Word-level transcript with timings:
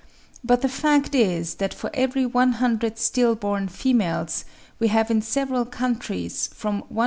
But 0.43 0.63
the 0.63 0.67
fact 0.67 1.13
is, 1.13 1.53
that 1.61 1.75
for 1.75 1.91
every 1.93 2.25
100 2.25 2.97
still 2.97 3.35
born 3.35 3.67
females, 3.67 4.45
we 4.79 4.87
have 4.87 5.11
in 5.11 5.21
several 5.21 5.63
countries 5.63 6.49
from 6.55 6.79
134. 6.89 6.99